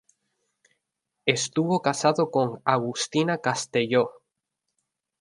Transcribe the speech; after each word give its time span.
Estuvo 1.27 1.79
casado 1.83 2.31
con 2.31 2.59
Agustina 2.65 3.37
Castelló. 3.37 4.23